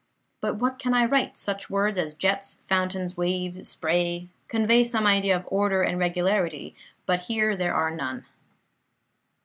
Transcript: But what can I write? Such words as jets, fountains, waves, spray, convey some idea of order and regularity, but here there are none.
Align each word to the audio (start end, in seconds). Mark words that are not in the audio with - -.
But 0.41 0.55
what 0.55 0.79
can 0.79 0.95
I 0.95 1.05
write? 1.05 1.37
Such 1.37 1.69
words 1.69 1.95
as 1.99 2.15
jets, 2.15 2.63
fountains, 2.67 3.15
waves, 3.15 3.69
spray, 3.69 4.29
convey 4.47 4.83
some 4.83 5.05
idea 5.05 5.35
of 5.35 5.45
order 5.51 5.83
and 5.83 5.99
regularity, 5.99 6.75
but 7.05 7.25
here 7.25 7.55
there 7.55 7.75
are 7.75 7.91
none. 7.91 8.25